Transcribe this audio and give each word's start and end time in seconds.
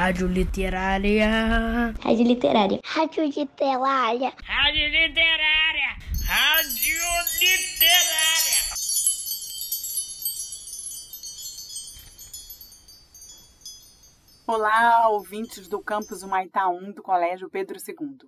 Rádio 0.00 0.28
Literária. 0.28 1.26
Rádio 2.00 2.24
Literária. 2.24 2.80
Rádio 2.84 3.24
Literária. 3.24 4.32
Rádio 4.44 4.88
Literária. 4.88 5.96
Rádio 6.24 7.00
Literária. 7.40 8.62
Olá, 14.46 15.08
ouvintes 15.08 15.66
do 15.66 15.82
campus 15.82 16.22
Humaitá 16.22 16.68
1 16.68 16.92
do 16.92 17.02
Colégio 17.02 17.50
Pedro 17.50 17.76
II. 17.76 18.18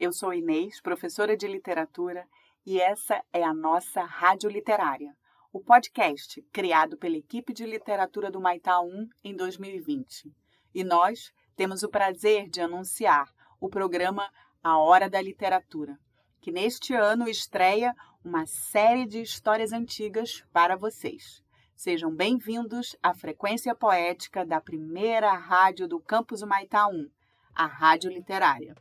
Eu 0.00 0.12
sou 0.12 0.34
Inês, 0.34 0.80
professora 0.80 1.36
de 1.36 1.46
literatura, 1.46 2.26
e 2.66 2.80
essa 2.80 3.22
é 3.32 3.44
a 3.44 3.54
nossa 3.54 4.02
Rádio 4.02 4.50
Literária, 4.50 5.14
o 5.52 5.60
podcast 5.60 6.42
criado 6.52 6.96
pela 6.96 7.16
equipe 7.16 7.52
de 7.52 7.64
literatura 7.64 8.32
do 8.32 8.40
Maitá 8.40 8.80
1 8.80 9.08
em 9.22 9.36
2020 9.36 10.39
e 10.74 10.84
nós 10.84 11.32
temos 11.56 11.82
o 11.82 11.88
prazer 11.88 12.48
de 12.48 12.60
anunciar 12.60 13.32
o 13.60 13.68
programa 13.68 14.30
A 14.62 14.78
Hora 14.78 15.08
da 15.08 15.20
Literatura, 15.20 15.98
que 16.40 16.50
neste 16.50 16.94
ano 16.94 17.28
estreia 17.28 17.94
uma 18.24 18.46
série 18.46 19.06
de 19.06 19.20
histórias 19.20 19.72
antigas 19.72 20.44
para 20.52 20.76
vocês. 20.76 21.42
Sejam 21.74 22.14
bem-vindos 22.14 22.96
à 23.02 23.14
frequência 23.14 23.74
poética 23.74 24.44
da 24.44 24.60
primeira 24.60 25.32
rádio 25.32 25.88
do 25.88 25.98
campus 25.98 26.42
Humaitá 26.42 26.86
1, 26.86 27.10
a 27.54 27.66
Rádio 27.66 28.10
Literária. 28.10 28.74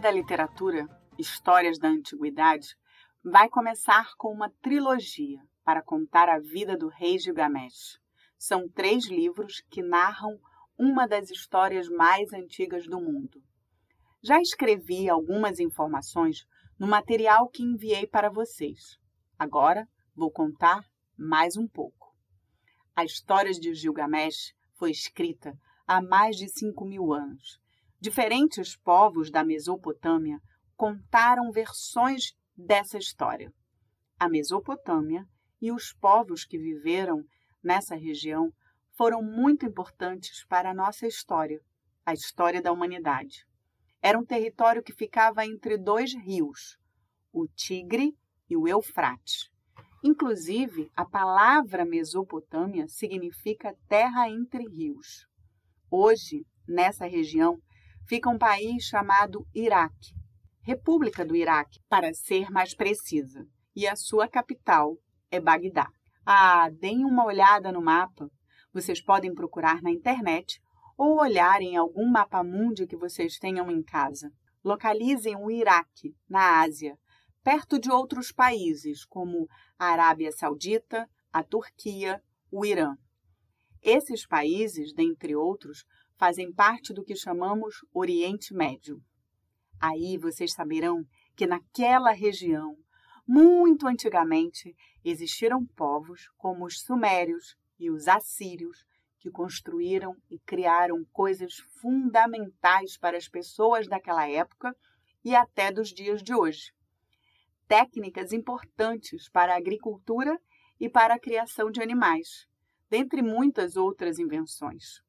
Da 0.00 0.10
Literatura, 0.10 0.88
Histórias 1.18 1.78
da 1.78 1.88
Antiguidade, 1.88 2.74
vai 3.22 3.50
começar 3.50 4.14
com 4.16 4.32
uma 4.32 4.48
trilogia 4.62 5.38
para 5.62 5.82
contar 5.82 6.26
a 6.26 6.38
vida 6.38 6.74
do 6.74 6.88
rei 6.88 7.18
Gilgamesh. 7.18 8.00
São 8.38 8.66
três 8.66 9.06
livros 9.06 9.60
que 9.70 9.82
narram 9.82 10.40
uma 10.78 11.06
das 11.06 11.30
histórias 11.30 11.86
mais 11.90 12.32
antigas 12.32 12.86
do 12.86 12.98
mundo. 12.98 13.42
Já 14.22 14.40
escrevi 14.40 15.06
algumas 15.06 15.60
informações 15.60 16.46
no 16.78 16.86
material 16.86 17.50
que 17.50 17.62
enviei 17.62 18.06
para 18.06 18.30
vocês. 18.30 18.96
Agora 19.38 19.86
vou 20.16 20.30
contar 20.30 20.82
mais 21.14 21.58
um 21.58 21.68
pouco. 21.68 22.16
A 22.96 23.04
história 23.04 23.52
de 23.52 23.74
Gilgamesh 23.74 24.54
foi 24.78 24.92
escrita 24.92 25.52
há 25.86 26.00
mais 26.00 26.36
de 26.36 26.48
5 26.48 26.86
mil 26.86 27.12
anos 27.12 27.60
Diferentes 28.02 28.74
povos 28.78 29.30
da 29.30 29.44
Mesopotâmia 29.44 30.38
contaram 30.74 31.52
versões 31.52 32.32
dessa 32.56 32.96
história. 32.96 33.52
A 34.18 34.26
Mesopotâmia 34.26 35.26
e 35.60 35.70
os 35.70 35.92
povos 35.92 36.46
que 36.46 36.56
viveram 36.56 37.22
nessa 37.62 37.94
região 37.94 38.50
foram 38.96 39.22
muito 39.22 39.66
importantes 39.66 40.46
para 40.46 40.70
a 40.70 40.74
nossa 40.74 41.06
história, 41.06 41.60
a 42.06 42.14
história 42.14 42.62
da 42.62 42.72
humanidade. 42.72 43.44
Era 44.00 44.18
um 44.18 44.24
território 44.24 44.82
que 44.82 44.94
ficava 44.94 45.44
entre 45.44 45.76
dois 45.76 46.14
rios, 46.14 46.78
o 47.30 47.46
Tigre 47.48 48.16
e 48.48 48.56
o 48.56 48.66
Eufrates. 48.66 49.50
Inclusive, 50.02 50.90
a 50.96 51.04
palavra 51.04 51.84
Mesopotâmia 51.84 52.88
significa 52.88 53.76
terra 53.86 54.26
entre 54.30 54.66
rios. 54.66 55.26
Hoje, 55.90 56.46
nessa 56.66 57.06
região, 57.06 57.60
fica 58.10 58.28
um 58.28 58.36
país 58.36 58.82
chamado 58.82 59.46
Iraque, 59.54 60.12
República 60.62 61.24
do 61.24 61.36
Iraque, 61.36 61.78
para 61.88 62.12
ser 62.12 62.50
mais 62.50 62.74
precisa, 62.74 63.46
e 63.74 63.86
a 63.86 63.94
sua 63.94 64.26
capital 64.26 64.96
é 65.30 65.38
Bagdá. 65.38 65.86
Ah, 66.26 66.68
deem 66.70 67.04
uma 67.04 67.24
olhada 67.24 67.70
no 67.70 67.80
mapa. 67.80 68.28
Vocês 68.72 69.00
podem 69.00 69.32
procurar 69.32 69.80
na 69.80 69.92
internet 69.92 70.60
ou 70.98 71.20
olhar 71.20 71.62
em 71.62 71.76
algum 71.76 72.04
mapa 72.04 72.42
mundi 72.42 72.84
que 72.84 72.96
vocês 72.96 73.38
tenham 73.38 73.70
em 73.70 73.80
casa. 73.80 74.32
Localizem 74.64 75.36
o 75.36 75.48
Iraque, 75.48 76.12
na 76.28 76.62
Ásia, 76.62 76.98
perto 77.44 77.78
de 77.78 77.92
outros 77.92 78.32
países 78.32 79.04
como 79.04 79.46
a 79.78 79.86
Arábia 79.86 80.32
Saudita, 80.32 81.08
a 81.32 81.44
Turquia, 81.44 82.20
o 82.50 82.66
Irã. 82.66 82.96
Esses 83.80 84.26
países, 84.26 84.92
dentre 84.92 85.36
outros, 85.36 85.84
fazem 86.20 86.52
parte 86.52 86.92
do 86.92 87.02
que 87.02 87.16
chamamos 87.16 87.76
Oriente 87.94 88.52
Médio. 88.52 89.02
Aí 89.80 90.18
vocês 90.18 90.52
saberão 90.52 91.02
que 91.34 91.46
naquela 91.46 92.10
região, 92.12 92.76
muito 93.26 93.86
antigamente, 93.88 94.76
existiram 95.02 95.64
povos 95.74 96.28
como 96.36 96.66
os 96.66 96.82
Sumérios 96.82 97.56
e 97.78 97.90
os 97.90 98.06
Assírios 98.06 98.84
que 99.18 99.30
construíram 99.30 100.14
e 100.28 100.38
criaram 100.40 101.06
coisas 101.10 101.54
fundamentais 101.80 102.98
para 102.98 103.16
as 103.16 103.26
pessoas 103.26 103.88
daquela 103.88 104.28
época 104.28 104.76
e 105.24 105.34
até 105.34 105.72
dos 105.72 105.88
dias 105.88 106.22
de 106.22 106.34
hoje. 106.34 106.70
Técnicas 107.66 108.34
importantes 108.34 109.26
para 109.30 109.54
a 109.54 109.56
agricultura 109.56 110.38
e 110.78 110.86
para 110.86 111.14
a 111.14 111.18
criação 111.18 111.70
de 111.70 111.80
animais, 111.80 112.46
dentre 112.90 113.22
muitas 113.22 113.74
outras 113.74 114.18
invenções. 114.18 115.00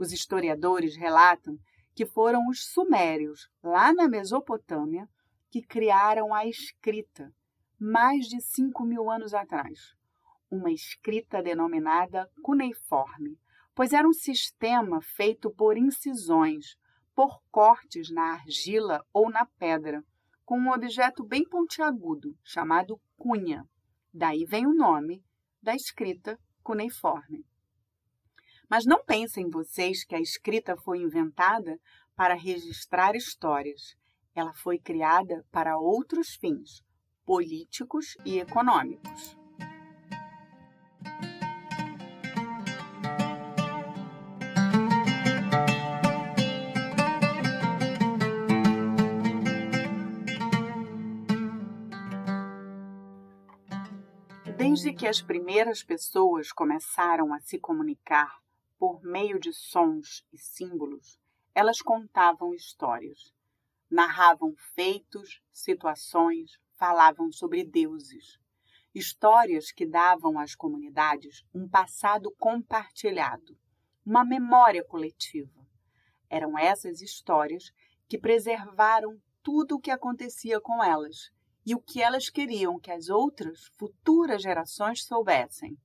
Os 0.00 0.12
historiadores 0.12 0.96
relatam 0.96 1.58
que 1.94 2.06
foram 2.06 2.48
os 2.48 2.64
sumérios, 2.72 3.50
lá 3.62 3.92
na 3.92 4.08
Mesopotâmia, 4.08 5.06
que 5.50 5.60
criaram 5.60 6.32
a 6.32 6.46
escrita, 6.46 7.30
mais 7.78 8.24
de 8.24 8.40
5 8.40 8.82
mil 8.82 9.10
anos 9.10 9.34
atrás. 9.34 9.94
Uma 10.50 10.72
escrita 10.72 11.42
denominada 11.42 12.26
cuneiforme, 12.42 13.38
pois 13.74 13.92
era 13.92 14.08
um 14.08 14.12
sistema 14.14 15.02
feito 15.02 15.50
por 15.50 15.76
incisões, 15.76 16.78
por 17.14 17.42
cortes 17.50 18.10
na 18.10 18.32
argila 18.32 19.04
ou 19.12 19.28
na 19.28 19.44
pedra, 19.58 20.02
com 20.46 20.58
um 20.58 20.72
objeto 20.72 21.22
bem 21.22 21.46
pontiagudo, 21.46 22.34
chamado 22.42 22.98
cunha. 23.18 23.68
Daí 24.14 24.46
vem 24.46 24.66
o 24.66 24.72
nome 24.74 25.22
da 25.62 25.74
escrita 25.74 26.40
cuneiforme. 26.62 27.44
Mas 28.70 28.86
não 28.86 29.02
pensem 29.04 29.50
vocês 29.50 30.04
que 30.04 30.14
a 30.14 30.20
escrita 30.20 30.76
foi 30.76 30.98
inventada 30.98 31.76
para 32.14 32.34
registrar 32.34 33.16
histórias. 33.16 33.96
Ela 34.32 34.52
foi 34.54 34.78
criada 34.78 35.44
para 35.50 35.76
outros 35.76 36.36
fins, 36.36 36.80
políticos 37.26 38.16
e 38.24 38.38
econômicos. 38.38 39.36
Desde 54.56 54.92
que 54.92 55.08
as 55.08 55.20
primeiras 55.20 55.82
pessoas 55.82 56.52
começaram 56.52 57.34
a 57.34 57.40
se 57.40 57.58
comunicar 57.58 58.38
por 58.80 59.02
meio 59.02 59.38
de 59.38 59.52
sons 59.52 60.26
e 60.32 60.38
símbolos, 60.38 61.20
elas 61.54 61.82
contavam 61.82 62.54
histórias, 62.54 63.30
narravam 63.90 64.54
feitos, 64.74 65.42
situações, 65.52 66.58
falavam 66.78 67.30
sobre 67.30 67.62
deuses. 67.62 68.38
Histórias 68.94 69.70
que 69.70 69.84
davam 69.84 70.38
às 70.38 70.54
comunidades 70.54 71.44
um 71.54 71.68
passado 71.68 72.34
compartilhado, 72.38 73.54
uma 74.04 74.24
memória 74.24 74.82
coletiva. 74.82 75.60
Eram 76.30 76.58
essas 76.58 77.02
histórias 77.02 77.70
que 78.08 78.16
preservaram 78.16 79.20
tudo 79.42 79.76
o 79.76 79.80
que 79.80 79.90
acontecia 79.90 80.58
com 80.58 80.82
elas 80.82 81.30
e 81.66 81.74
o 81.74 81.80
que 81.82 82.00
elas 82.00 82.30
queriam 82.30 82.80
que 82.80 82.90
as 82.90 83.10
outras 83.10 83.66
futuras 83.78 84.40
gerações 84.40 85.04
soubessem. 85.04 85.76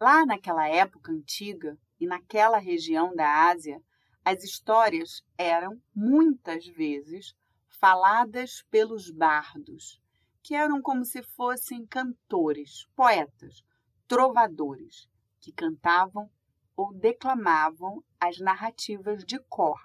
Lá 0.00 0.24
naquela 0.24 0.68
época 0.68 1.10
antiga 1.10 1.76
e 1.98 2.06
naquela 2.06 2.58
região 2.58 3.14
da 3.16 3.48
Ásia, 3.48 3.82
as 4.24 4.44
histórias 4.44 5.24
eram 5.36 5.80
muitas 5.94 6.66
vezes 6.66 7.34
faladas 7.80 8.64
pelos 8.70 9.10
bardos, 9.10 10.00
que 10.42 10.54
eram 10.54 10.80
como 10.80 11.04
se 11.04 11.22
fossem 11.22 11.84
cantores, 11.86 12.86
poetas, 12.94 13.64
trovadores, 14.06 15.08
que 15.40 15.52
cantavam 15.52 16.30
ou 16.76 16.92
declamavam 16.94 18.04
as 18.20 18.38
narrativas 18.38 19.24
de 19.24 19.38
cor 19.48 19.80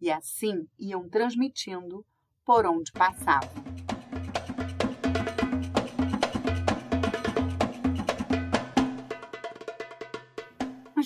e 0.00 0.10
assim 0.10 0.68
iam 0.78 1.08
transmitindo 1.08 2.04
por 2.44 2.66
onde 2.66 2.92
passavam. 2.92 3.93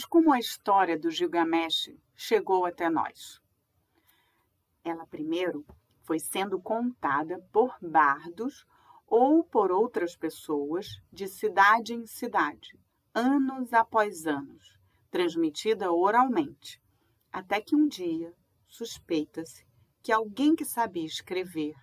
Como 0.09 0.33
a 0.33 0.39
história 0.39 0.99
do 0.99 1.11
Gilgamesh 1.11 1.95
chegou 2.17 2.65
até 2.65 2.89
nós? 2.89 3.41
Ela 4.83 5.07
primeiro 5.07 5.67
foi 6.03 6.19
sendo 6.19 6.59
contada 6.59 7.39
por 7.53 7.77
bardos 7.83 8.67
ou 9.07 9.45
por 9.45 9.71
outras 9.71 10.17
pessoas 10.17 11.01
de 11.13 11.29
cidade 11.29 11.93
em 11.93 12.07
cidade, 12.07 12.79
anos 13.15 13.75
após 13.75 14.27
anos, 14.27 14.79
transmitida 15.11 15.93
oralmente, 15.93 16.81
até 17.31 17.61
que 17.61 17.77
um 17.77 17.87
dia 17.87 18.35
suspeita-se 18.67 19.67
que 20.03 20.11
alguém 20.11 20.57
que 20.57 20.65
sabia 20.65 21.05
escrever, 21.05 21.75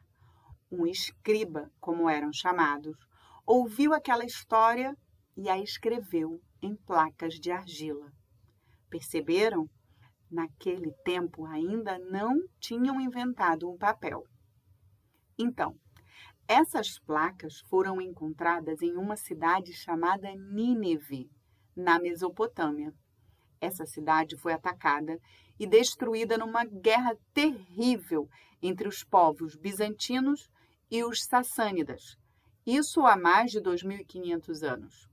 um 0.71 0.87
escriba, 0.87 1.71
como 1.79 2.09
eram 2.09 2.33
chamados, 2.33 2.97
ouviu 3.45 3.93
aquela 3.93 4.25
história 4.25 4.97
e 5.37 5.47
a 5.47 5.59
escreveu 5.59 6.41
em 6.59 6.75
placas 6.75 7.35
de 7.35 7.51
argila. 7.51 8.14
Perceberam 8.89 9.69
naquele 10.29 10.91
tempo 11.03 11.45
ainda 11.45 11.97
não 11.99 12.41
tinham 12.59 12.99
inventado 12.99 13.69
um 13.69 13.77
papel. 13.77 14.23
Então, 15.37 15.75
essas 16.47 16.99
placas 16.99 17.59
foram 17.69 18.01
encontradas 18.01 18.81
em 18.81 18.95
uma 18.95 19.15
cidade 19.15 19.73
chamada 19.73 20.33
Nínive, 20.35 21.29
na 21.75 21.99
Mesopotâmia. 21.99 22.93
Essa 23.59 23.85
cidade 23.85 24.37
foi 24.37 24.53
atacada 24.53 25.19
e 25.59 25.65
destruída 25.65 26.37
numa 26.37 26.65
guerra 26.65 27.17
terrível 27.33 28.29
entre 28.61 28.87
os 28.87 29.03
povos 29.03 29.55
bizantinos 29.55 30.49
e 30.89 31.03
os 31.03 31.23
sassânidas, 31.23 32.17
isso 32.65 33.05
há 33.05 33.15
mais 33.15 33.51
de 33.51 33.61
2.500 33.61 34.63
anos. 34.63 35.07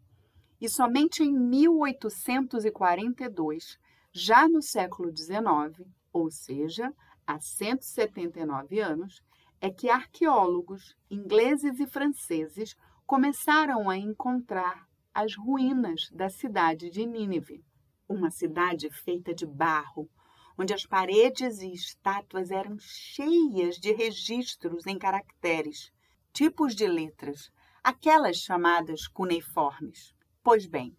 E 0.63 0.69
somente 0.69 1.23
em 1.25 1.33
1842 1.33 3.79
já 4.13 4.49
no 4.49 4.63
século 4.63 5.11
XIX, 5.11 5.89
ou 6.13 6.31
seja, 6.31 6.95
há 7.27 7.41
179 7.41 8.79
anos, 8.79 9.21
é 9.61 9.69
que 9.69 9.91
arqueólogos 9.91 10.97
ingleses 11.11 11.81
e 11.81 11.87
franceses 11.89 12.77
começaram 13.05 13.91
a 13.91 13.99
encontrar 13.99 14.87
as 15.13 15.35
ruínas 15.35 16.09
da 16.13 16.29
cidade 16.29 16.91
de 16.91 17.05
Nínive, 17.07 17.65
uma 18.09 18.31
cidade 18.31 18.89
feita 18.89 19.35
de 19.35 19.45
barro, 19.45 20.09
onde 20.57 20.73
as 20.73 20.87
paredes 20.87 21.61
e 21.61 21.73
estátuas 21.73 22.53
eram 22.53 22.79
cheias 22.79 23.81
de 23.81 23.93
registros 23.93 24.87
em 24.87 24.97
caracteres, 24.97 25.91
tipos 26.33 26.77
de 26.77 26.87
letras, 26.87 27.51
aquelas 27.83 28.37
chamadas 28.37 29.09
cuneiformes. 29.09 30.15
Pois 30.43 30.67
bem, 30.67 30.97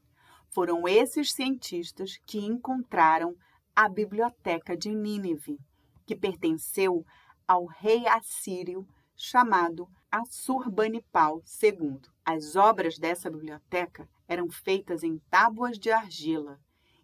foram 0.50 0.88
esses 0.88 1.34
cientistas 1.34 2.18
que 2.26 2.40
encontraram 2.40 3.36
a 3.76 3.90
biblioteca 3.90 4.78
de 4.78 4.96
Nínive, 4.96 5.60
que 6.06 6.16
pertenceu 6.16 7.06
ao 7.46 7.66
rei 7.66 8.08
assírio 8.08 8.88
chamado 9.16 9.90
Assurbanipal 10.10 11.42
II. 11.62 12.00
As 12.24 12.56
obras 12.56 12.98
dessa 12.98 13.30
biblioteca 13.30 14.08
eram 14.28 14.50
feitas 14.50 15.04
em 15.04 15.18
tábuas 15.30 15.78
de 15.78 15.92
argila 15.92 16.58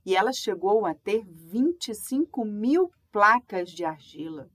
e 0.05 0.15
ela 0.15 0.31
chegou 0.31 0.85
a 0.85 0.95
ter 0.95 1.25
25 1.25 2.45
mil 2.45 2.89
placas 3.11 3.69
de 3.69 3.83
argila. 3.83 4.49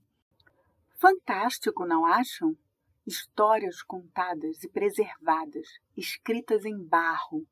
Fantástico, 0.97 1.85
não 1.85 2.03
acham? 2.03 2.57
Histórias 3.05 3.83
contadas 3.83 4.63
e 4.63 4.69
preservadas, 4.69 5.67
escritas 5.95 6.65
em 6.65 6.81
barro, 6.83 7.45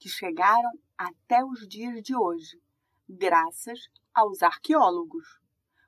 que 0.00 0.08
chegaram 0.08 0.72
até 0.96 1.44
os 1.44 1.68
dias 1.68 2.02
de 2.02 2.16
hoje, 2.16 2.58
graças 3.06 3.78
aos 4.14 4.42
arqueólogos. 4.42 5.38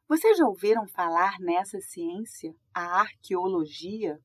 Vocês 0.07 0.37
já 0.37 0.47
ouviram 0.47 0.87
falar 0.87 1.41
nessa 1.41 1.81
ciência, 1.81 2.55
a 2.75 3.01
arqueologia, 3.01 4.21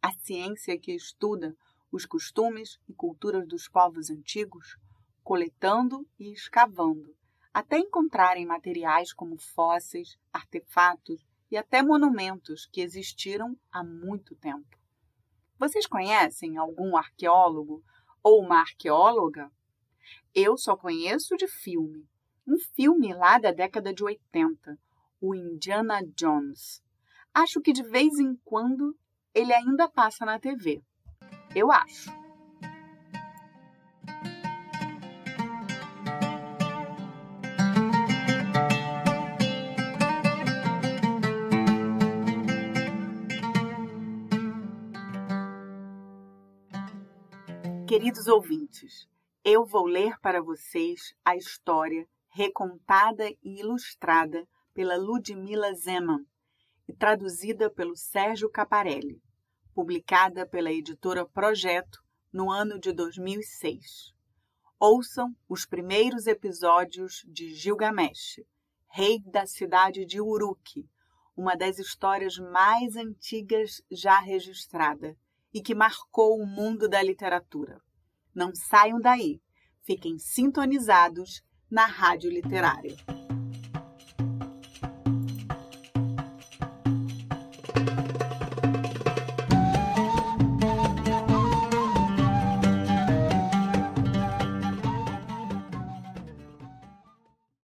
a 0.00 0.12
ciência 0.12 0.78
que 0.78 0.94
estuda 0.94 1.56
os 1.90 2.06
costumes 2.06 2.78
e 2.88 2.94
culturas 2.94 3.46
dos 3.48 3.68
povos 3.68 4.10
antigos, 4.10 4.76
coletando 5.24 6.08
e 6.20 6.32
escavando, 6.32 7.12
até 7.52 7.78
encontrarem 7.78 8.46
materiais 8.46 9.12
como 9.12 9.36
fósseis, 9.36 10.16
artefatos 10.32 11.26
e 11.50 11.56
até 11.56 11.82
monumentos 11.82 12.64
que 12.66 12.80
existiram 12.80 13.58
há 13.72 13.82
muito 13.82 14.36
tempo. 14.36 14.78
Vocês 15.58 15.86
conhecem 15.86 16.56
algum 16.56 16.96
arqueólogo 16.96 17.82
ou 18.22 18.40
uma 18.40 18.60
arqueóloga? 18.60 19.50
Eu 20.34 20.56
só 20.56 20.76
conheço 20.76 21.36
de 21.36 21.48
filme. 21.48 22.06
Um 22.46 22.58
filme 22.74 23.12
lá 23.14 23.38
da 23.38 23.52
década 23.52 23.92
de 23.92 24.02
80, 24.02 24.78
o 25.20 25.34
Indiana 25.34 26.00
Jones. 26.16 26.82
Acho 27.34 27.60
que 27.60 27.72
de 27.72 27.82
vez 27.82 28.18
em 28.18 28.34
quando 28.44 28.96
ele 29.34 29.52
ainda 29.52 29.88
passa 29.88 30.24
na 30.24 30.38
TV. 30.38 30.82
Eu 31.54 31.70
acho. 31.70 32.21
Queridos 47.92 48.26
ouvintes, 48.26 49.06
eu 49.44 49.66
vou 49.66 49.84
ler 49.84 50.18
para 50.20 50.40
vocês 50.40 51.14
a 51.22 51.36
história 51.36 52.08
recontada 52.30 53.28
e 53.28 53.60
ilustrada 53.60 54.48
pela 54.72 54.96
Ludmila 54.96 55.74
Zeman 55.74 56.24
e 56.88 56.94
traduzida 56.94 57.68
pelo 57.68 57.94
Sérgio 57.94 58.48
Caparelli, 58.48 59.20
publicada 59.74 60.46
pela 60.46 60.72
editora 60.72 61.26
Projeto 61.26 62.02
no 62.32 62.50
ano 62.50 62.80
de 62.80 62.94
2006. 62.94 64.14
Ouçam 64.80 65.36
os 65.46 65.66
primeiros 65.66 66.26
episódios 66.26 67.22
de 67.28 67.54
Gilgamesh, 67.54 68.40
rei 68.88 69.22
da 69.26 69.44
cidade 69.44 70.06
de 70.06 70.18
Uruk, 70.18 70.88
uma 71.36 71.54
das 71.54 71.78
histórias 71.78 72.38
mais 72.38 72.96
antigas 72.96 73.82
já 73.90 74.18
registrada 74.18 75.14
e 75.52 75.60
que 75.60 75.74
marcou 75.74 76.40
o 76.40 76.46
mundo 76.46 76.88
da 76.88 77.02
literatura. 77.02 77.80
Não 78.34 78.54
saiam 78.54 79.00
daí, 79.00 79.40
fiquem 79.82 80.18
sintonizados 80.18 81.42
na 81.70 81.86
Rádio 81.86 82.30
Literária. 82.30 82.96